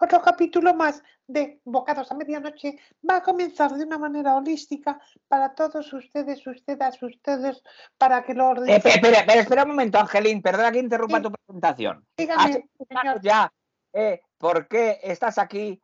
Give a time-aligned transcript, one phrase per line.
[0.00, 5.54] otro capítulo más de Bocados a Medianoche va a comenzar de una manera holística para
[5.54, 7.62] todos ustedes, ustedes, ustedes,
[7.96, 8.76] para que lo ordenen.
[8.76, 12.04] espera, espera, espera, un momento, Angelín, perdona que interrumpa tu presentación.
[12.16, 13.20] Dígame, señor.
[13.22, 13.52] Ya,
[13.92, 15.80] eh, ¿por qué estás aquí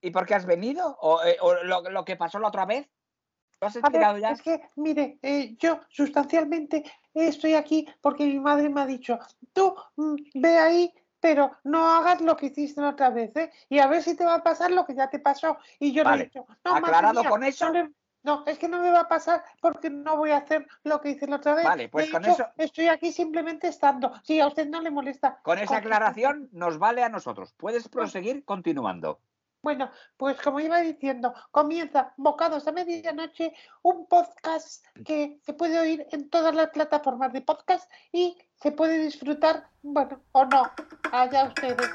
[0.00, 0.96] y por qué has venido?
[1.00, 2.88] ¿O, eh, lo, que pasó la otra vez?
[3.60, 4.30] ¿Lo has explicado ya?
[4.30, 6.82] Es que, mire, eh, yo sustancialmente
[7.14, 9.18] estoy aquí porque mi madre me ha dicho,
[9.52, 13.50] tú mm, ve ahí pero no hagas lo que hiciste la otra vez, ¿eh?
[13.68, 15.56] Y a ver si te va a pasar lo que ya te pasó.
[15.78, 17.72] Y yo le he dicho, no, ¿Aclarado con eso?
[18.24, 21.10] No, es que no me va a pasar porque no voy a hacer lo que
[21.10, 21.64] hice la otra vez.
[21.64, 22.44] Vale, pues con eso.
[22.56, 24.12] Estoy aquí simplemente estando.
[24.24, 25.38] Sí, a usted no le molesta.
[25.42, 27.54] Con esa aclaración nos vale a nosotros.
[27.56, 29.20] Puedes proseguir continuando.
[29.62, 36.04] Bueno, pues como iba diciendo, comienza Bocados a Medianoche, un podcast que se puede oír
[36.10, 40.68] en todas las plataformas de podcast y se puede disfrutar, bueno, o no,
[41.12, 41.90] allá ustedes.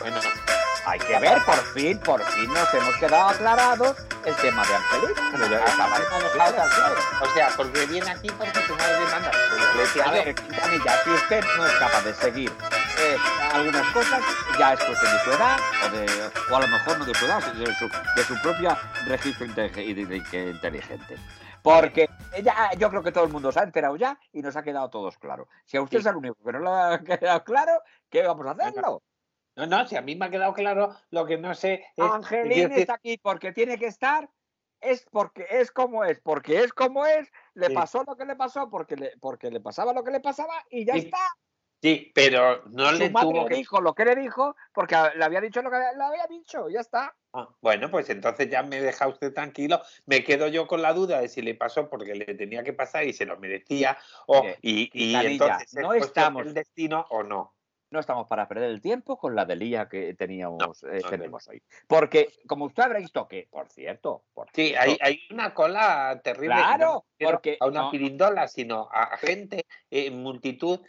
[0.00, 0.18] Bueno,
[0.86, 5.30] hay que ver, por fin, por fin nos hemos quedado aclarados el tema de Angelina.
[5.32, 5.98] Pero ya estaba
[7.20, 9.30] O sea, porque viene aquí porque su madre manda.
[10.04, 10.34] A ver,
[10.84, 12.52] ya si usted no es capaz de seguir
[13.04, 13.16] eh,
[13.52, 14.22] algunas cosas
[14.58, 16.06] ya es cuestión de su edad, o, de,
[16.50, 21.16] o a lo mejor no de su edad, de su, de su propia registro inteligente.
[21.62, 24.62] Porque ella, yo creo que todo el mundo se ha enterado ya y nos ha
[24.62, 25.48] quedado todos claro.
[25.64, 28.50] Si a usted es el único que no lo ha quedado claro, ¿qué vamos a
[28.50, 29.02] hacerlo?
[29.56, 32.04] No, no, si a mí me ha quedado claro, lo que no sé es...
[32.04, 34.28] Angelín está aquí porque tiene que estar,
[34.80, 38.68] es porque es como es, porque es como es, le pasó lo que le pasó,
[38.68, 41.18] porque le, porque le pasaba lo que le pasaba y ya está.
[41.84, 43.56] Sí, pero no le tuvo que...
[43.56, 46.80] dijo lo que le dijo porque le había dicho lo que le había dicho, ya
[46.80, 47.14] está.
[47.34, 49.82] Ah, bueno, pues entonces ya me deja usted tranquilo.
[50.06, 53.04] Me quedo yo con la duda de si le pasó porque le tenía que pasar
[53.04, 57.54] y se lo merecía o y, y entonces no estamos el destino o no.
[57.90, 61.62] No estamos para perder el tiempo con la delía que teníamos eh, tenemos hoy.
[61.86, 66.56] Porque, como usted habrá visto que, por cierto, por sí, hay, hay, una cola terrible.
[66.56, 70.80] Claro, porque a una pirindola, sino a gente, en multitud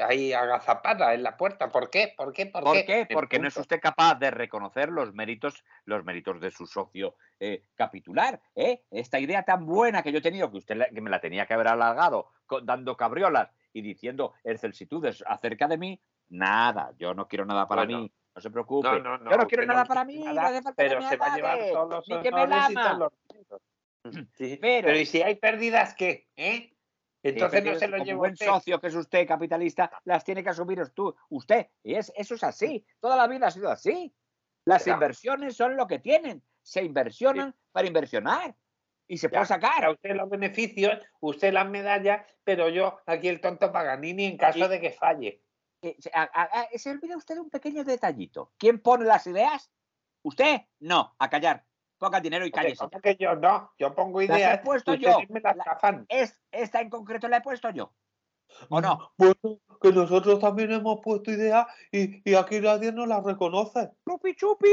[0.00, 1.68] ahí agazapada en la puerta.
[1.68, 2.12] ¿Por qué?
[2.16, 2.46] ¿Por qué?
[2.46, 3.06] ¿Por, qué?
[3.10, 7.64] Porque no es usted capaz de reconocer los méritos, los méritos de su socio eh,
[7.74, 8.40] capitular.
[8.54, 8.82] ¿eh?
[8.90, 11.54] Esta idea tan buena que yo he tenido, que usted que me la tenía que
[11.54, 12.28] haber alargado
[12.62, 18.12] dando cabriolas y diciendo excelsitudes acerca de mí, nada, yo no quiero nada para mí.
[18.34, 18.88] No se preocupe.
[18.88, 20.24] yo no quiero nada para mí,
[20.76, 22.74] pero se va a llevar todos los honores y
[24.60, 26.28] pero, pero, ¿y si hay pérdidas qué?
[26.36, 26.74] ¿Eh?
[27.22, 28.20] Entonces no se lo llevo.
[28.20, 31.68] buen socio que es usted, capitalista, las tiene que asumir tú, usted.
[31.82, 32.84] Y es, eso es así.
[32.98, 34.14] Toda la vida ha sido así.
[34.64, 36.42] Las inversiones son lo que tienen.
[36.62, 38.54] Se inversionan para inversionar.
[39.06, 39.84] Y se puede sacar.
[39.84, 44.68] A usted los beneficios, usted las medallas, pero yo aquí el tonto Paganini en caso
[44.68, 45.42] de que falle.
[45.82, 48.52] se olvida usted de un pequeño detallito.
[48.56, 49.70] ¿Quién pone las ideas?
[50.22, 50.60] ¿Usted?
[50.78, 51.64] No, a callar
[52.00, 52.86] ponga dinero y cállese.
[53.02, 54.58] que yo no, yo pongo ideas.
[54.58, 55.18] he puesto yo.
[56.08, 57.92] es, esta en concreto la he puesto yo.
[58.68, 59.12] ¿O no?
[59.16, 63.90] Bueno, que nosotros también hemos puesto ideas y, y aquí nadie nos las reconoce.
[64.08, 64.68] ¡Chupi, chupi!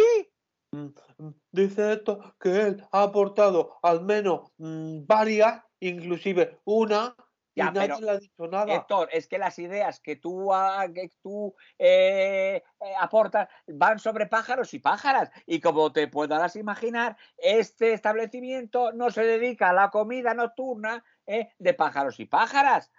[0.71, 7.15] Mm, mm, dice esto que él ha aportado al menos varias, inclusive una
[7.57, 8.73] ya, nadie le ha dicho nada.
[8.73, 10.51] Héctor, es que las ideas que tú,
[10.93, 15.31] que tú eh, eh, aportas van sobre pájaros y pájaras.
[15.45, 21.49] Y como te puedas imaginar, este establecimiento no se dedica a la comida nocturna eh,
[21.57, 22.91] de pájaros y pájaras.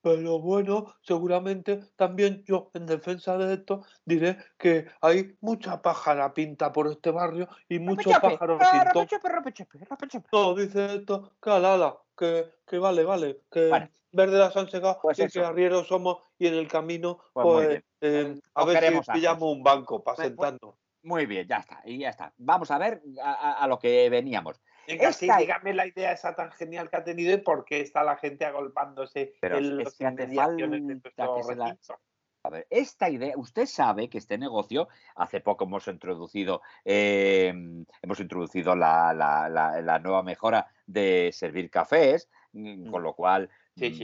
[0.00, 6.72] Pero bueno, seguramente también yo, en defensa de esto, diré que hay mucha pájara pinta
[6.72, 8.60] por este barrio y muchos pájaros
[10.32, 13.70] No, dice esto, que alala, que, que vale, vale, que
[14.12, 17.84] verde las han secado pues y que arrieros somos y en el camino, pues, pues
[18.00, 20.74] eh, a ver si pillamos un banco para pues, sentarnos.
[21.02, 22.32] Muy bien, ya está, y ya está.
[22.36, 24.60] Vamos a ver a lo que veníamos.
[24.86, 28.04] Venga, sí, dígame la idea esa tan genial que ha tenido y por qué está
[28.04, 30.14] la gente agolpándose Pero en los de
[32.46, 38.20] A ver, esta idea, usted sabe que este negocio, hace poco hemos introducido, em, hemos
[38.20, 43.04] introducido la, nueva mejora de servir cafés, mm, con mm.
[43.04, 43.50] lo cual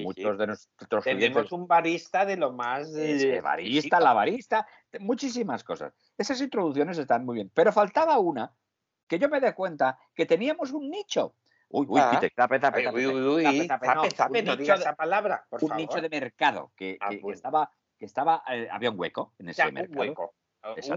[0.02, 4.66] muchos de nuestros tenemos un barista de lo más eh, barista, la barista,
[4.98, 5.94] muchísimas cosas.
[6.18, 8.52] Esas introducciones están muy bien, pero faltaba una
[9.06, 11.36] que yo me dé cuenta que teníamos un nicho.
[11.68, 12.20] Uy, uy, ah.
[12.92, 13.44] uy, uy,
[14.42, 17.70] no diga esa palabra, por un nicho de mercado que, ah, estaba,
[18.02, 20.02] que estaba, eh, había un hueco en ese mercado.
[20.02, 20.34] Un hueco,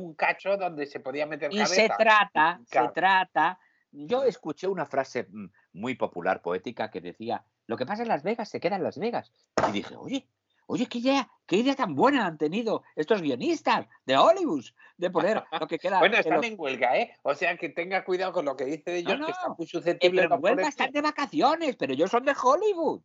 [0.01, 3.59] un cacho donde se podía meter y se trata, se trata.
[3.91, 8.23] Yo escuché una frase mm, muy popular poética que decía: "Lo que pasa en Las
[8.23, 9.31] Vegas se queda en Las Vegas".
[9.69, 10.27] Y dije, oye,
[10.67, 14.65] Oye, qué idea, qué idea tan buena han tenido estos guionistas de Hollywood
[14.97, 15.99] de poner lo que queda.
[15.99, 17.13] bueno, están en, huelga, ¿eh?
[17.21, 20.25] O sea que tenga cuidado con lo que dice de ellos, que están muy susceptibles.
[20.27, 23.03] Pero huelga están de vacaciones, pero ellos son de Hollywood.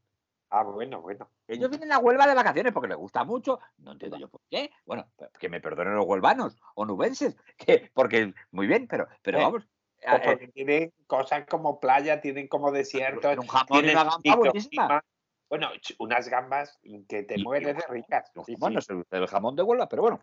[0.51, 1.31] Ah, bueno, bueno.
[1.47, 3.61] Ellos vienen a Huelva de vacaciones porque les gusta mucho.
[3.79, 4.71] No entiendo yo por qué.
[4.85, 5.09] Bueno,
[5.39, 9.69] que me perdonen los huelvanos o nubenses, que, porque muy bien, pero, pero eh, vamos.
[10.25, 13.31] porque tienen cosas como playa, tienen como desierto.
[13.31, 15.05] Un jamón y una gamba buenísima.
[15.49, 18.31] Bueno, unas gambas que te mueres de ricas.
[18.59, 18.81] bueno,
[19.11, 20.21] el, jamón de Huelva, pero bueno.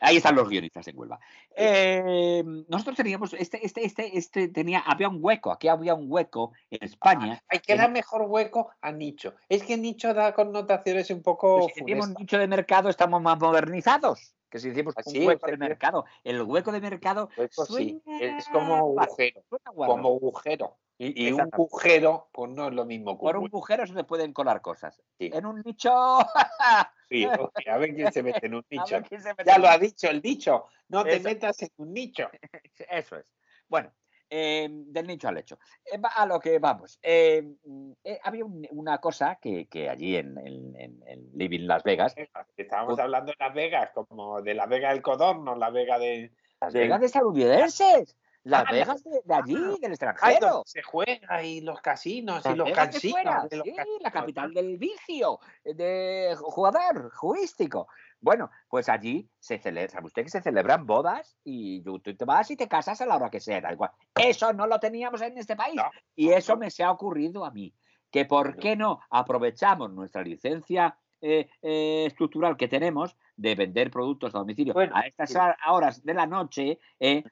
[0.00, 1.18] Ahí están los guionistas en Huelva.
[1.54, 6.52] Eh, nosotros teníamos, este, este, este, este tenía, había un hueco, aquí había un hueco
[6.70, 7.42] en España.
[7.48, 9.34] hay que dar mejor hueco a nicho.
[9.48, 11.60] Es que nicho da connotaciones un poco.
[11.60, 14.34] Pues si decimos nicho de mercado, estamos más modernizados.
[14.50, 17.28] Que si decimos un hueco de mercado, el hueco de mercado.
[17.36, 19.42] es como agujero.
[19.74, 20.76] Como agujero.
[20.98, 23.18] Y, un agujero, pues no es lo mismo.
[23.18, 25.02] Por un agujero se le pueden colar cosas.
[25.18, 25.90] En un nicho.
[27.10, 28.98] sí, a ver quién se mete en un nicho.
[29.44, 30.64] Ya lo ha dicho el dicho.
[30.88, 32.30] No te metas en un nicho.
[32.88, 33.26] Eso es.
[33.68, 33.92] Bueno,
[34.30, 35.58] em, del nicho al hecho.
[35.84, 36.98] Eh, a lo que vamos.
[37.02, 37.56] Em,
[38.02, 42.14] eh, había una cosa que, que allí en, en, Living Las Vegas.
[42.56, 46.32] Estábamos pues hablando de Las Vegas, como de la Vega del Codorno, la Vega de.
[46.58, 48.16] Las Vegas de estadounidenses.
[48.46, 50.62] Las ah, Vegas de, allí, del extranjero.
[50.64, 53.48] se juega y los casinos y los casinos.
[53.50, 53.64] sí,
[54.00, 57.88] la capital del vicio, de jugador juístico.
[58.20, 62.48] Bueno, pues allí se celebra, ¿sabe usted que se celebran bodas y tú te vas
[62.52, 63.90] y te casas a la hora que sea, da igual.
[64.14, 65.80] Eso no lo teníamos en este país
[66.14, 67.74] y eso me se ha ocurrido a mí.
[68.12, 74.36] Que por qué no aprovechamos nuestra licencia eh, eh, estructural que tenemos de vender productos
[74.36, 75.34] a domicilio a estas
[75.66, 77.24] horas de la noche, eh,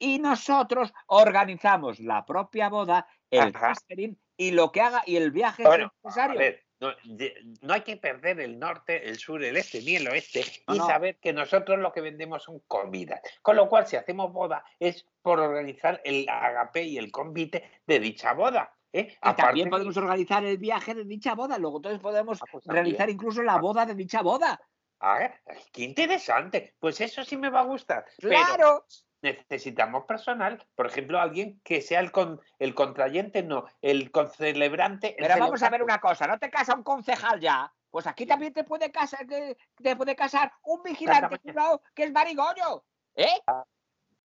[0.00, 5.62] y nosotros organizamos la propia boda, el catering y lo que haga y el viaje
[5.62, 6.38] necesario.
[6.38, 10.42] A ver, no, hay que perder el norte, el sur, el este ni el oeste
[10.66, 13.20] y saber que nosotros lo que vendemos son comidas.
[13.42, 18.00] Con lo cual, si hacemos boda, es por organizar el agape y el convite de
[18.00, 18.74] dicha boda.
[18.94, 19.18] ¿eh?
[19.22, 23.10] Y también podemos organizar el viaje de dicha boda, luego entonces podemos ah, pues realizar
[23.10, 24.58] incluso la boda de dicha boda.
[25.00, 25.30] Ah,
[25.72, 26.76] qué interesante.
[26.78, 28.06] Pues eso sí me va a gustar.
[28.18, 28.86] Claro
[29.22, 35.14] necesitamos personal, por ejemplo, alguien que sea el, con, el contrayente, no, el concelebrante.
[35.18, 37.72] Pero vamos a ver una cosa, ¿no te casa un concejal ya?
[37.90, 42.84] Pues aquí también te puede casar, te, puede casar un vigilante jurado que es Marigollo,
[43.16, 43.40] ¿eh?
[43.46, 43.64] Ah,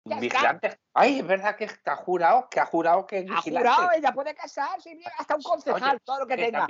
[0.03, 0.79] un vigilante.
[0.93, 3.67] Ay, es verdad que ha jurado, que ha jurado que es vigilante.
[3.67, 6.67] Ha jurado, ella puede casar, sí, hasta un concejal, todo lo que, tenga.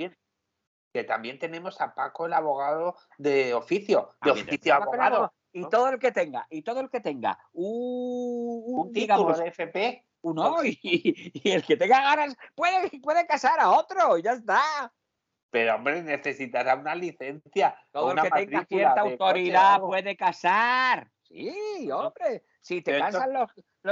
[0.92, 5.32] que también tenemos a Paco, el abogado de oficio, de oficio abogado.
[5.58, 10.58] Y todo el que tenga, y todo el que tenga un, título de FP, uno,
[10.64, 14.92] y, el que tenga ganas puede, puede casar a otro, y ya está.
[15.50, 17.74] Pero hombre, necesitará una licencia.
[17.90, 21.10] Todo el que tenga cierta autoridad puede casar.
[21.22, 22.44] Sí, hombre.
[22.60, 23.50] Si te casan los,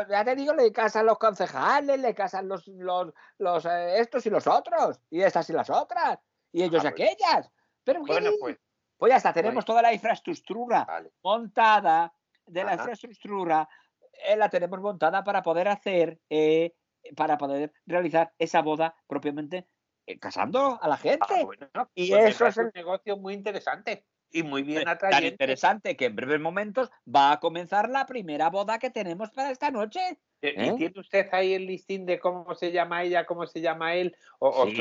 [0.09, 4.31] ya te digo, le casan los concejales, le casan los, los, los eh, estos y
[4.31, 6.19] los otros, y estas y las otras,
[6.53, 7.51] y ellos y ah, pues aquellas.
[7.85, 8.59] Pero bueno, pues
[8.97, 10.87] pues ya está, tenemos toda la infraestructura
[11.23, 12.13] montada
[12.47, 13.69] de la infraestructura,
[14.13, 16.75] eh, la tenemos montada para poder hacer, eh,
[17.17, 19.69] para poder realizar esa boda propiamente
[20.07, 21.47] eh, casando a la gente.
[21.75, 25.23] Ah, y pues eso es un negocio muy interesante y muy bien atrayente.
[25.23, 29.50] Tan interesante que en breves momentos va a comenzar la primera boda que tenemos para
[29.50, 30.21] esta noche.
[30.50, 30.75] ¿Y ¿Eh?
[30.76, 34.17] tiene usted ahí el listín de cómo se llama ella, cómo se llama él?
[34.38, 34.81] ¿O, sí,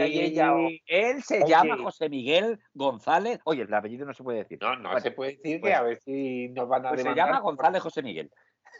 [0.00, 0.54] ella?
[0.86, 3.40] Él se llama José Miguel González.
[3.44, 4.58] Oye, el apellido no se puede decir.
[4.60, 7.40] No, no se puede decir que a ver si nos van a pues Se llama
[7.40, 8.30] González José Miguel.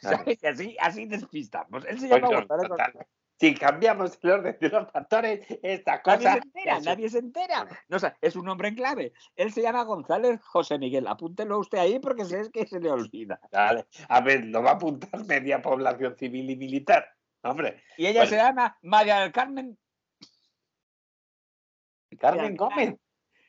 [0.43, 1.85] Así, así despistamos.
[1.87, 2.93] Él se llama González José
[3.39, 6.19] si cambiamos el orden de los factores, esta cosa.
[6.19, 7.69] Nadie se entera, nadie se entera.
[7.89, 9.13] No, es un nombre en clave.
[9.35, 11.07] Él se llama González José Miguel.
[11.07, 13.41] Apúntelo usted ahí porque es que se le olvida.
[13.51, 13.87] Dale.
[14.09, 17.09] A ver, lo va a apuntar media población civil y militar.
[17.43, 17.83] Hombre.
[17.99, 19.79] Y ella se llama María del Carmen.
[22.19, 22.95] Carmen Gómez.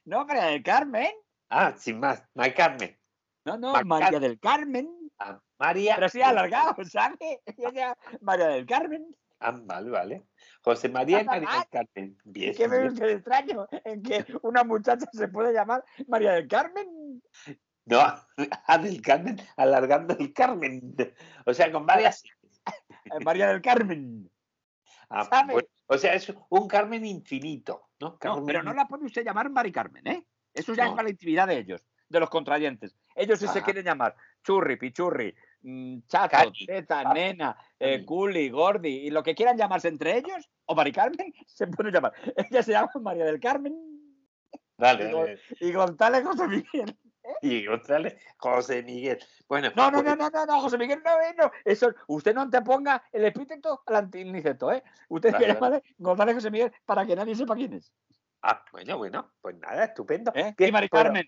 [0.06, 1.12] No, María del Carmen.
[1.50, 3.00] Ah, sin más, María Carmen.
[3.46, 4.90] No, no, María del Carmen.
[5.20, 5.96] Ah, María.
[5.96, 7.42] Pero sí alargado, ¿sabe?
[7.46, 9.16] Ella, María del Carmen.
[9.48, 10.24] Ah, vale, vale.
[10.62, 12.18] José María y María del Carmen.
[12.24, 17.22] Bien, ¿Qué me extraño en que una muchacha se puede llamar María del Carmen?
[17.86, 18.28] No, a
[18.82, 20.96] del Carmen, alargando el Carmen.
[21.46, 22.24] O sea, con varias.
[23.24, 24.30] María del Carmen.
[25.08, 25.48] Ah,
[25.86, 28.18] o sea, es un Carmen infinito, ¿no?
[28.18, 30.26] pero no la puede usted llamar Mari Carmen, ¿eh?
[30.52, 32.98] Eso ya es para la intimidad de ellos, de los contrayentes.
[33.14, 35.36] Ellos sí se quieren llamar Churri, Pichurri,
[35.68, 40.76] Mm, chato, teta, nena, eh, culi, gordi, y lo que quieran llamarse entre ellos, o
[40.76, 42.14] Mari Carmen, se puede llamar.
[42.36, 43.76] Ella se llama María del Carmen.
[44.78, 46.96] Dale, y, González José Miguel.
[47.42, 49.18] Y González José Miguel.
[49.48, 53.04] Bueno, no, no, pues no, no, no, José Miguel, no, no, eso, usted no anteponga
[53.12, 54.84] el epíteto al antiniceto, ¿eh?
[55.10, 57.92] Usted quiere vale, González José Miguel para que nadie sepa quién es.
[58.44, 60.32] Ah, bueno, bueno, pues nada, estupendo.
[60.36, 60.54] ¿Eh?
[60.60, 61.28] Y Mari Carmen,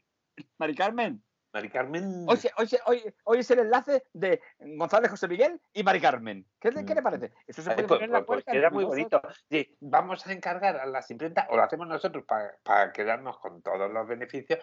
[0.60, 1.24] Mari Carmen,
[1.58, 2.24] Mari Carmen.
[2.28, 2.38] Hoy,
[2.86, 6.46] hoy, hoy, es el enlace de González José Miguel y Mari Carmen.
[6.60, 7.04] ¿Qué, ¿qué le mm.
[7.04, 7.34] parece?
[7.48, 8.52] Eso se puede poner en la pues, puerta.
[8.52, 9.20] Era muy bonito.
[9.50, 13.92] Sí, vamos a encargar a las imprentas, o lo hacemos nosotros para, quedarnos con todos
[13.92, 14.60] los beneficios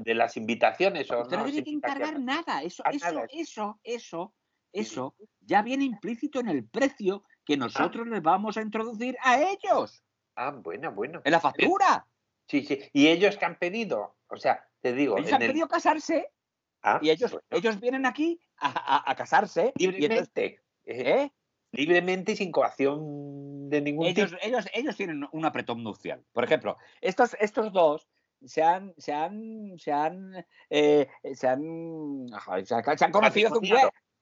[0.00, 1.10] de las invitaciones.
[1.10, 2.62] Usted no, tiene que encargar nada.
[2.62, 4.34] Eso, eso, eso, eso,
[4.72, 7.58] eso ya viene implícito en el precio que ah.
[7.58, 10.02] nosotros les vamos a introducir a ellos.
[10.34, 11.20] Ah, bueno, bueno.
[11.24, 12.06] En la factura.
[12.46, 12.80] Sí, sí.
[12.94, 15.18] Y ellos que han pedido, o sea, te digo.
[15.18, 16.32] Ellos han pedido casarse
[16.82, 19.72] Ah, y ellos, ellos vienen aquí a, casarse.
[19.76, 20.60] Libremente.
[20.84, 21.30] ¿Eh?
[21.72, 24.42] Libremente y sin coacción de ningún ellos, tipo.
[24.42, 26.24] Ellos, ellos tienen un apretón nupcial.
[26.32, 28.08] Por ejemplo, estos, estos dos
[28.44, 32.26] se han, se han, se han, eh, se han,
[32.64, 33.50] se han, conocido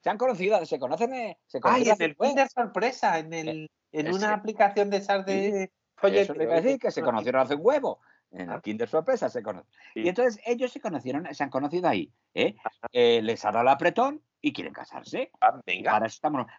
[0.01, 4.13] Se han conocido, se conocen, eh, se conocen en el Tinder sorpresa, en el, en
[4.13, 5.71] una aplicación de esas de
[6.01, 7.99] Eso le iba a decir que se conocieron hace un huevo
[8.31, 9.69] en el Kinder Sorpresa se conocen.
[9.95, 12.11] Y entonces ellos se conocieron, se han conocido ahí.
[12.33, 12.55] ¿eh?
[12.91, 15.31] eh les ha dado el apretón y quieren casarse.
[15.41, 15.99] Ah, venga.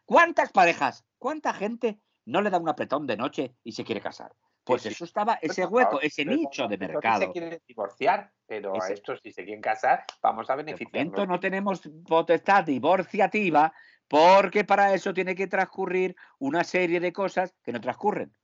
[0.04, 4.32] ¿Cuántas parejas, cuánta gente no le da un apretón de noche y se quiere casar?
[4.64, 7.20] Pues eso estaba, ese hueco, ese nicho de mercado.
[7.20, 11.06] se quieren divorciar, pero a estos si se quieren casar, vamos a beneficiar.
[11.06, 13.72] no tenemos potestad divorciativa
[14.08, 18.28] porque para eso tiene que transcurrir una serie de cosas que no transcurren.
[18.28, 18.34] ¿eh?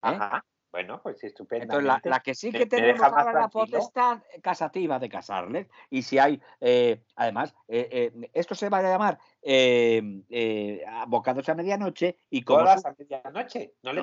[0.00, 0.44] Ajá.
[0.74, 1.78] Bueno, pues estupendo.
[1.78, 6.42] Entonces, la, que sí que tenemos ahora la potestad casativa de casarles, y si hay,
[6.60, 9.20] eh, además, eh, eh, esto se va a llamar
[10.88, 12.68] abocados a medianoche y como.
[12.68, 14.02] a medianoche, no le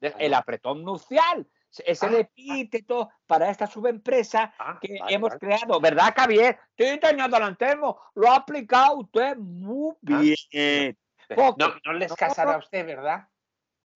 [0.00, 1.46] El apretón nupcial.
[1.84, 6.58] Es el epíteto para esta subempresa ah, que hemos creado, ¿verdad, Javier?
[6.74, 10.96] Estoy teniendo adelantemos, lo ha aplicado usted muy ah, bien.
[11.36, 13.28] no, no les casará a usted, ¿verdad?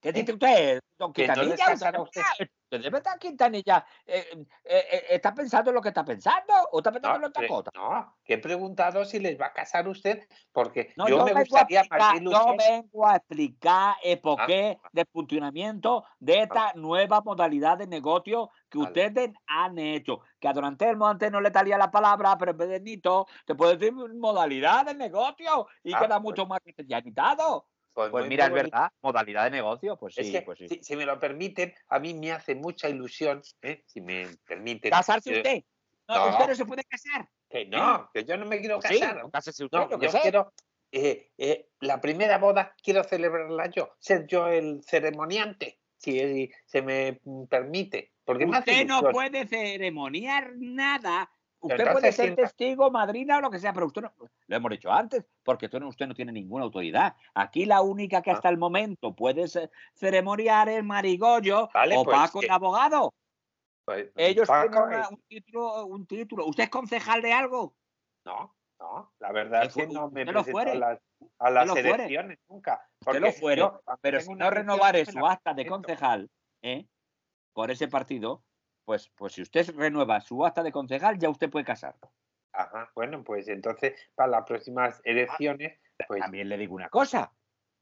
[0.01, 2.01] ¿Qué dice usted, don Quintanilla?
[2.01, 2.21] usted,
[2.71, 6.91] de verdad, Quintanilla, eh, eh, eh, ¿está pensando en lo que está pensando o está
[6.91, 7.69] pensando en otra cosa?
[7.75, 12.19] No, que he preguntado si les va a casar usted, porque yo, me gustaría explicar,
[12.19, 14.89] Yo vengo a explicar el ah, porqué ah.
[14.91, 16.43] de funcionamiento de ah.
[16.43, 20.21] esta nueva modalidad de negocio que ustedes han hecho.
[20.39, 23.27] Que a Don Antelmo antes no le talía la palabra, pero en vez de nito,
[23.45, 27.67] te puede decir modalidad de negocio y queda pues mucho más especializado.
[27.93, 30.79] Pues, pues mira, es verdad, modalidad de negocio, pues sí, pues sí.
[30.81, 33.83] Si, me lo permiten, a mí me hace mucha ilusión, ¿eh?
[33.85, 34.91] si me permiten.
[34.91, 35.63] ¿Casarse usted?
[36.07, 37.29] No, usted no se puede casar.
[37.49, 39.29] Que no, que yo no me quiero pues casar.
[39.29, 40.53] cásese usted, no, yo quiero,
[40.91, 47.19] eh, eh, la primera boda quiero celebrarla yo, ser yo el ceremoniante, si se me
[47.49, 48.13] permite.
[48.23, 51.29] Porque usted no puede ceremoniar nada
[51.61, 54.91] Usted puede ser testigo, madrina o lo que sea, pero usted no, lo hemos dicho
[54.91, 57.15] antes, porque usted no, usted no tiene ninguna autoridad.
[57.35, 58.33] Aquí la única que ah.
[58.33, 59.45] hasta el momento puede
[59.93, 61.69] ceremoniar es Marigollo o
[62.03, 63.13] pues Paco el abogado.
[63.85, 66.45] Pues, Ellos tienen un, título, un título.
[66.47, 67.75] ¿Usted es concejal de algo?
[68.25, 69.13] No, no.
[69.19, 70.99] La verdad es que no me presento a las,
[71.37, 72.83] a las elecciones nunca.
[72.99, 73.69] Porque lo fuere,
[74.01, 76.27] pero si no renovare su acta de concejal
[76.63, 76.87] ¿eh?
[77.53, 78.43] por ese partido,
[78.85, 81.95] pues, pues si usted renueva su acta de concejal, ya usted puede casar.
[82.53, 85.79] Ajá, bueno, pues entonces para las próximas ah, elecciones.
[86.07, 86.21] Pues...
[86.21, 87.31] También le digo una cosa.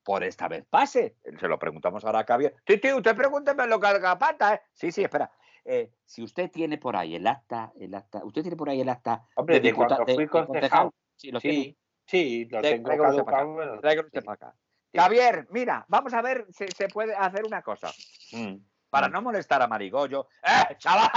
[0.04, 1.18] Por esta vez pase.
[1.40, 2.56] Se lo preguntamos ahora a Javier.
[2.66, 4.62] Sí, sí, usted pregúnteme lo que haga pata, ¿eh?
[4.74, 5.32] Sí, sí, espera.
[5.66, 8.90] Eh, si usted tiene por ahí el acta, el acta, usted tiene por ahí el
[8.90, 10.90] acta Hombre, de, cuando fui concejal.
[11.16, 14.56] Sí, lo sí, sí, lo tengo Traigo usted para acá.
[14.96, 17.92] Javier, mira, vamos a ver si se puede hacer una cosa.
[18.32, 19.12] Mm para mm.
[19.12, 20.28] no molestar a Marigollo.
[20.44, 21.10] ¡Eh, chaval!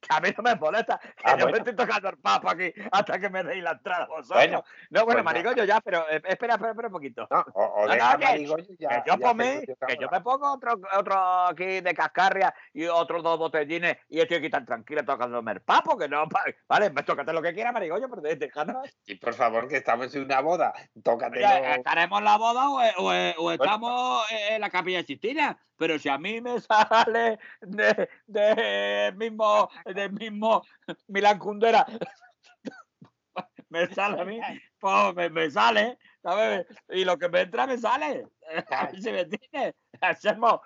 [0.00, 2.72] Que a mí no me molesta, que ah, yo me estoy tocando el papo aquí
[2.92, 4.28] hasta que me deis la entrada vosotros.
[4.28, 7.26] Bueno, no, bueno, pues Marigollo ya, pero eh, espera, espera, espera un poquito.
[7.30, 11.94] No, o, no, que, ya, que yo, que yo me pongo otro, otro aquí de
[11.94, 16.26] cascarria y otros dos botellines y estoy aquí tan tranquilo tocándome el papo que no.
[16.68, 18.88] Vale, me tócate lo que quiera, Marigollo, pero déjanos.
[19.02, 20.72] Sí, por favor, que estamos en una boda.
[21.02, 21.40] Tócate.
[21.74, 25.58] ¿Estaremos en la boda o, o, estamos en la capilla Sistina?
[25.76, 30.62] Pero si a mí me sale de, de mismo, de mismo
[31.08, 31.86] Milán Kundera,
[33.68, 34.40] me sale a mí,
[34.78, 36.66] pues me, sale, ¿sabes?
[36.88, 38.26] Y lo que me entra me sale.
[39.00, 39.74] ¿Se me entiende?
[40.00, 40.60] Hacemos.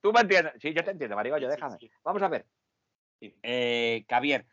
[0.00, 0.54] ¿Tú me entiendes?
[0.60, 1.76] Sí, yo te entiendo, Marigollo, déjame.
[2.02, 2.46] Vamos a ver.
[3.20, 4.46] Eh, Javier,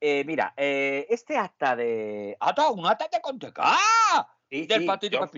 [0.00, 2.36] eh, mira, eh, este acta de.
[2.40, 2.70] ¡Acta!
[2.70, 3.76] ¡Un acta de Conteca!
[4.50, 5.28] del Partido!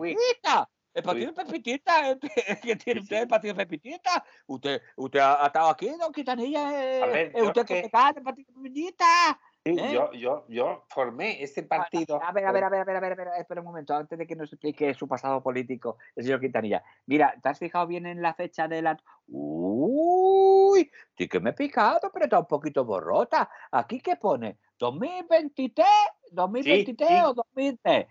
[0.97, 2.19] El partido de Pepitita.
[2.63, 4.25] ¿qué tiene usted el partido de Pepitita?
[4.47, 9.39] Usted, usted ha, estado aquí, don Quitanilla, eh, usted que el partido de Pepitita.
[9.63, 9.93] ¿Eh?
[9.93, 12.19] Yo, yo, yo formé este partido.
[12.23, 13.95] A ver, a ver, a ver, a ver, a ver, a ver, espera un momento,
[13.95, 16.83] antes de que nos explique su pasado político, el señor Quintanilla.
[17.05, 18.97] Mira, ¿te has fijado bien en la fecha de la.
[19.27, 23.51] Uy, sí que me he picado, pero está un poquito borrota.
[23.71, 24.57] ¿Aquí qué pone?
[24.79, 25.85] ¿2023?
[26.33, 28.07] ¿2023 o 2003?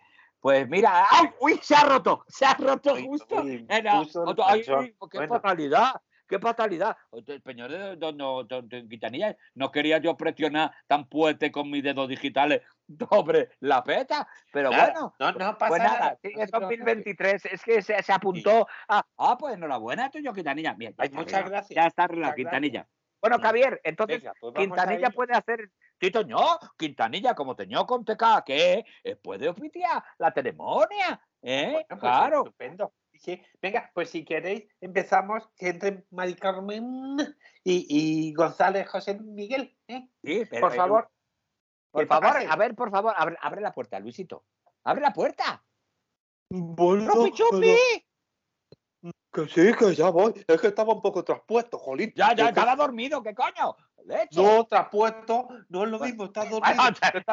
[0.46, 1.32] Pues mira, ¡ay!
[1.40, 1.60] ¡Uy!
[1.64, 3.44] Se ha roto, se ha roto justo.
[4.46, 4.64] ay,
[5.10, 5.94] ¡Qué fatalidad!
[6.28, 6.96] qué fatalidad.
[7.12, 8.48] El señor de Don,
[8.88, 12.62] Quintanilla, no quería yo presionar tan fuerte con mis dedos digitales
[13.10, 16.20] sobre la peta, pero bueno, no, no pasa pues nada.
[16.22, 20.76] es 2023, es que se, apuntó a, ah, pues enhorabuena, tuyo Quintanilla.
[21.12, 21.76] muchas gracias.
[21.76, 22.88] Ya está la Quintanilla.
[23.20, 26.40] Bueno, Javier, entonces pues Quintanilla puede hacer, Tito ño,
[26.78, 31.86] Quintanilla como teñó con TK, que eh, puede oficiar la ceremonia, ¿eh?
[31.88, 32.40] Pues claro.
[32.40, 32.94] Estupendo.
[33.62, 37.18] Venga, pues si queréis, empezamos entre Mari Carmen
[37.64, 39.76] y, González José Miguel.
[39.88, 40.08] ¿eh?
[40.24, 41.10] Sí, por favor.
[41.92, 44.44] Por favor, a ver, por favor, abre, la puerta, Luisito.
[44.84, 45.64] ¡Abre la puerta!
[46.50, 47.78] Bueno, ¡Chupi,
[49.36, 50.34] Que sí, que ya voy.
[50.48, 52.14] Es que estaba un poco traspuesto, jolín.
[52.16, 53.76] Ya, ya, estaba dormido, ¿qué coño?
[54.32, 56.84] No, traspuesto, no es lo mismo, estás dormido.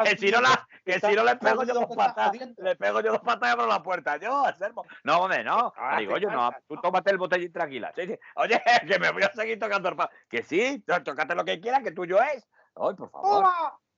[0.03, 3.13] que si no, la, que si no le pego yo dos patas, le pego yo
[3.13, 4.17] dos patas y abro la puerta.
[4.17, 4.83] Yo, Anselmo.
[5.05, 5.71] No, hombre, no.
[5.77, 7.93] Ah, digo yo, no, tú tómate el botellín tranquila.
[8.35, 9.95] Oye, que me voy a seguir tocando el
[10.29, 12.45] Que sí, tócate lo que quieras, que tuyo es.
[12.75, 13.45] Ay, por favor.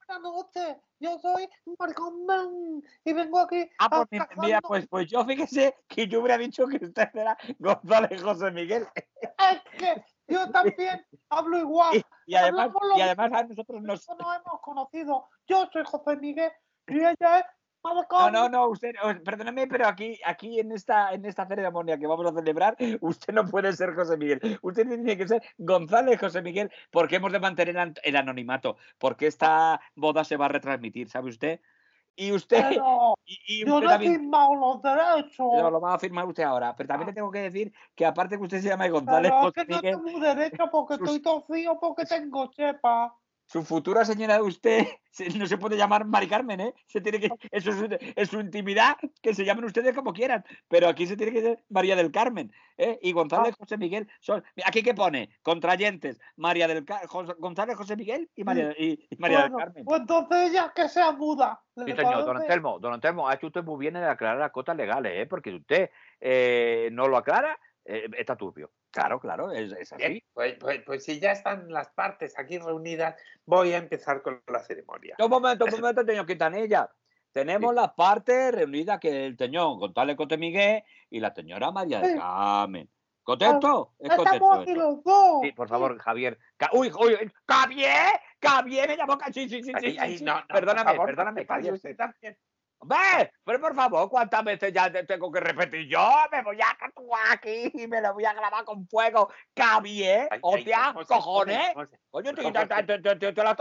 [0.08, 0.78] Buenas noches.
[1.00, 1.48] Yo soy
[1.78, 3.70] Marcón y vengo aquí.
[3.80, 8.22] Ah, pues mira, pues, pues yo fíjese que yo hubiera dicho que usted era González
[8.22, 8.88] José Miguel.
[8.96, 12.04] Es que yo también hablo igual.
[12.26, 14.08] Y, además, y además a nosotros nos...
[14.08, 15.28] nos hemos conocido.
[15.48, 16.52] Yo soy José Miguel
[16.88, 17.46] y ella es
[17.94, 18.92] no, no, no, usted,
[19.24, 23.46] perdóneme, pero aquí, aquí en esta, en esta ceremonia que vamos a celebrar, usted no
[23.46, 24.60] puede ser José Miguel.
[24.62, 29.80] Usted tiene que ser González José Miguel, porque hemos de mantener el anonimato, porque esta
[29.96, 31.60] boda se va a retransmitir, ¿sabe usted?
[32.18, 32.72] Y usted.
[33.26, 35.48] y, yo no he firmado los derechos.
[35.54, 36.74] Pero lo va a firmar usted ahora.
[36.76, 39.34] Pero también le tengo que decir que, aparte que usted se llama González.
[39.34, 43.14] Pero es que no tengo derecho porque estoy torcido, porque tengo chepa
[43.46, 44.88] su futura señora de usted
[45.38, 46.74] no se puede llamar Mari Carmen, ¿eh?
[46.88, 47.72] Se tiene que, eso
[48.16, 51.64] es, su intimidad, que se llamen ustedes como quieran, pero aquí se tiene que ser
[51.70, 53.00] María del Carmen, ¿eh?
[53.02, 53.58] Y González ah.
[53.60, 56.86] José Miguel son, aquí qué pone, contrayentes, María del
[57.38, 59.86] González José Miguel y María, y, María del Carmen.
[59.86, 61.62] Pues entonces ella que sea muda.
[61.76, 64.76] Sí, señor, don Antelmo, don Antelmo, ha hecho usted muy bien en aclarar las cotas
[64.76, 65.26] legales, ¿eh?
[65.28, 68.72] Porque si usted eh, no lo aclara, eh, está turbio.
[68.96, 70.24] Claro, claro, es, así.
[70.34, 74.60] Pues, pues, pues, si ya están las partes aquí reunidas, voy a empezar con la
[74.60, 75.18] ceremonia.
[75.20, 76.90] Un momento, un momento, señor Quintanilla.
[77.34, 82.18] Tenemos las partes reunidas que el señor González Cote Miguel y la señora María del
[82.18, 82.90] Carmen.
[83.22, 83.96] ¿Contento?
[84.00, 85.42] Es Estamos aquí los dos.
[85.42, 86.40] Sí, por favor, Javier.
[86.72, 88.14] uy, uy, ¡Javier!
[88.42, 88.88] ¡Javier!
[88.88, 89.18] Me llamó.
[89.34, 89.98] Sí, sí, sí, sí.
[90.18, 91.74] sí, perdóname, perdóname, Javier.
[91.74, 92.38] Usted también.
[92.82, 95.88] Ve, pero por favor, ¿cuántas veces ya tengo que repetir?
[95.88, 99.32] Yo me voy a tatuar aquí y me lo voy a grabar con fuego.
[99.54, 101.74] Cabie, hostia, cojones.
[102.12, 102.44] Coño, te,
[103.32, 103.56] te, la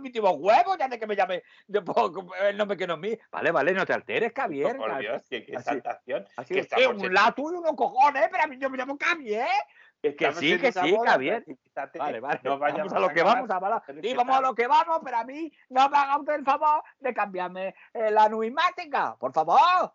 [0.00, 3.16] mi tío huevo ya de que me llame el nombre que no es mío.
[3.30, 4.76] Vale, vale, no te alteres, Cabier.
[4.76, 6.26] Por Dios, qué exaltación.
[6.36, 6.54] Así
[6.86, 9.46] un lado tuyo unos cojones, pero a mí yo me llamo Cabier.
[10.02, 11.44] Es que sí, que sí, Javier.
[11.96, 12.40] Vale, vale.
[12.42, 15.24] No vamos a lo que vamos, a Sí, vamos a lo que vamos, pero a
[15.24, 19.92] mí no me haga usted el favor de cambiarme eh, la numismática, por favor.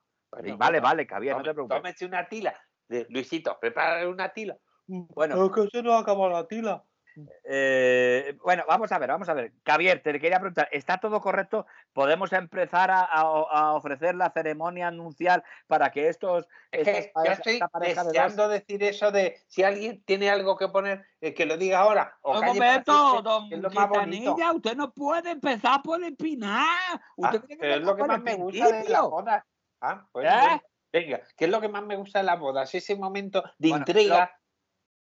[0.58, 1.78] vale, vale, Javier, no te preocupes.
[1.78, 2.54] Tómese una tila.
[3.10, 4.58] Luisito, prepara una tila.
[4.88, 5.46] Bueno.
[5.46, 6.84] Es que se nos acabado la tila.
[7.43, 9.51] Eh, bueno, vamos a ver, vamos a ver.
[9.65, 11.65] Javier, te quería preguntar, ¿está todo correcto?
[11.93, 16.47] ¿Podemos empezar a, ofrecer la ceremonia anuncial para que estos...
[16.71, 21.34] Es que yo estoy deseando decir eso de si alguien tiene algo que poner, eh,
[21.34, 22.17] que lo diga ahora.
[22.21, 25.97] Un momento, don Quintanilla, usted no puede empezar por.
[26.43, 29.45] Ah, usted tiene que es lo que más me gusta de la boda.
[29.82, 30.62] Ah, pues ¿Eh?
[30.91, 32.63] Venga, ¿qué es lo que más me gusta de la boda?
[32.63, 34.32] ese momento de intriga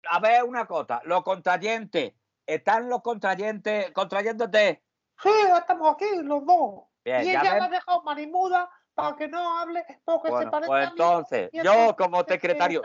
[0.09, 2.15] a ver una cosa, los contrayentes,
[2.47, 4.83] ¿están los contrayentes contrayéndote?
[5.23, 6.85] Sí, estamos aquí los dos.
[7.05, 11.51] y ella me ha dejado marimuda para que no hable, porque se parece pues entonces,
[11.53, 12.83] yo como secretario,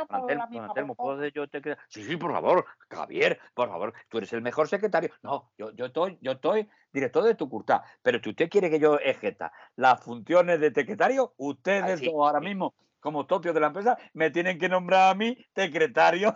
[0.96, 1.46] ¿puedo yo
[1.88, 5.12] Sí, sí, por favor, Javier, por favor, tú eres el mejor secretario.
[5.24, 8.80] No, yo, yo estoy, yo estoy director de tu curta, pero si usted quiere que
[8.80, 14.32] yo ejeta las funciones de secretario, ustedes ahora mismo, como topio de la empresa, me
[14.32, 16.36] tienen que nombrar a mí secretario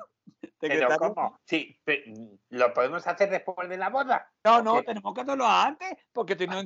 [0.60, 1.40] Pero ¿cómo?
[1.46, 1.80] Sí,
[2.50, 4.30] ¿lo podemos hacer después de la boda?
[4.44, 6.62] No, no, tenemos que hacerlo antes, porque si no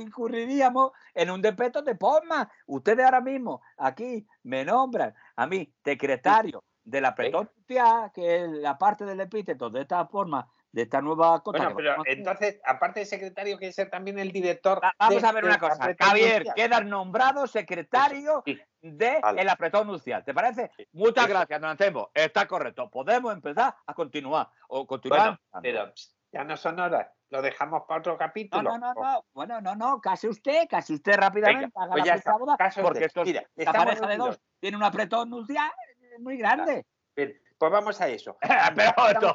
[0.00, 2.50] incurriríamos en un despeto de forma.
[2.66, 8.76] Ustedes ahora mismo aquí me nombran a mí secretario de la pretoncia, que es la
[8.76, 11.68] parte del epíteto de esta forma de esta nueva cosa.
[11.68, 14.80] Bueno, pero entonces, aparte de secretario, quiere ser también el director.
[14.98, 15.94] Vamos a ver una cosa.
[15.98, 18.42] Javier, queda nombrado secretario
[18.82, 20.24] de el apretón nupcial.
[20.24, 20.70] ¿Te parece?
[20.92, 22.10] Muchas gracias, don Anselmo.
[22.12, 22.90] Está correcto.
[22.90, 24.48] Podemos empezar a continuar.
[24.68, 25.40] O continuar.
[25.62, 25.92] pero
[26.32, 27.08] ya no son horas.
[27.30, 28.62] Lo dejamos para otro capítulo.
[28.62, 29.24] No, no, no.
[29.32, 30.00] Bueno, no, no.
[30.00, 31.72] Casi usted, casi usted rápidamente.
[31.74, 35.70] haga pues la boda, porque esto, Mira, esta pareja de dos tiene un apretón nupcial
[36.18, 36.84] muy grande.
[37.14, 38.36] Bien, pues vamos a eso.
[38.74, 39.34] Pero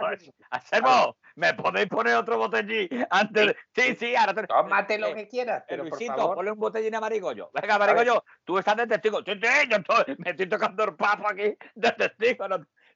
[0.49, 3.55] hacemos, ¿me podéis poner otro botellín antes?
[3.73, 4.47] Sí, sí, ahora te...
[4.47, 6.35] Tómate lo que quieras, pero Luisito, por favor.
[6.35, 7.49] ponle un botellín a Marigollo.
[7.53, 9.19] Venga, Marigollo, tú estás de testigo.
[9.23, 12.47] Sí, sí, yo estoy, me estoy tocando el papo aquí de testigo.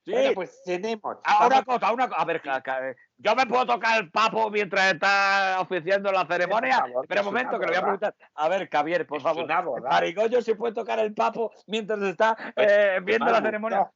[0.04, 0.12] Sí.
[0.12, 1.18] Bueno, pues tenemos.
[1.24, 2.22] Ahora una cosa, una cosa.
[2.22, 6.84] A ver, yo me puedo tocar el papo mientras está oficiando la ceremonia.
[7.08, 8.16] Pero un momento, que le voy a preguntar.
[8.34, 9.48] A ver, Javier, por favor.
[9.84, 13.92] Marigollo, si puede tocar el papo mientras está pues, eh, viendo la ceremonia.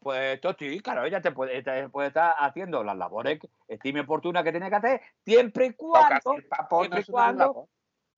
[0.00, 4.52] Pues Toti, claro, ella te puede, puede estar haciendo las labores que estime oportuna que
[4.52, 6.34] tiene que hacer, siempre y cuando.
[6.34, 7.68] El papo no es cuando,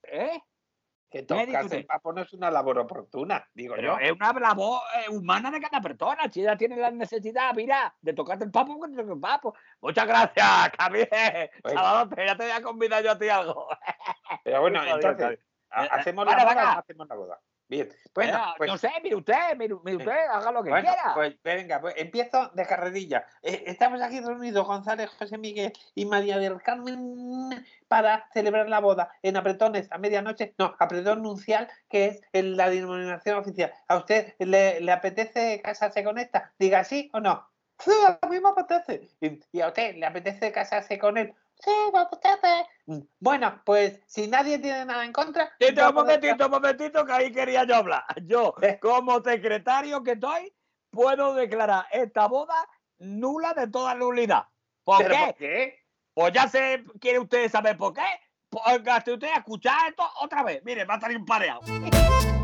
[0.03, 0.41] ¿Eh?
[1.09, 3.97] Que tocarse el papo no es una labor oportuna, digo yo.
[3.99, 6.29] Es una labor eh, humana de cada persona.
[6.29, 9.55] Si ella tiene la necesidad, mira, de tocarte el papo, que el papo.
[9.81, 11.51] Muchas gracias, Javier.
[11.63, 13.69] ya te voy a convidar yo a ti algo.
[14.45, 15.39] Pero bueno, entonces,
[15.71, 17.41] ¿hacemos la boda hacemos la boda?
[17.75, 21.11] Bien, bueno, pues, no sé, mire usted, mire, usted, haga lo que quiera.
[21.15, 23.27] Pues venga, pues empiezo de carrerilla.
[23.43, 29.11] Eh, estamos aquí reunidos, González, José Miguel y María del Carmen, para celebrar la boda
[29.23, 30.55] en Apretones a medianoche.
[30.57, 33.73] No, Apretón Nuncial, que es la denominación oficial.
[33.89, 36.53] ¿A usted le, le apetece casarse con esta?
[36.57, 37.49] Diga sí o no.
[37.81, 39.09] Sí, a mí me apetece.
[39.51, 41.35] ¿Y a usted le apetece casarse con él?
[41.65, 42.67] Sí, me apetece.
[42.87, 45.51] Mm, bueno, pues si nadie tiene nada en contra.
[45.59, 48.05] Tito, un momentito, un momentito, que ahí quería yo hablar.
[48.27, 48.79] Yo, eh.
[48.81, 50.55] como secretario que estoy,
[50.91, 54.45] puedo declarar esta boda nula de toda nulidad.
[54.85, 55.17] ¿Por, qué?
[55.17, 55.79] ¿por qué?
[56.13, 58.03] Pues ya se quiere usted saber por qué.
[58.51, 60.63] Póngase usted a escuchar esto otra vez.
[60.65, 61.63] Mire, va a salir un pareado.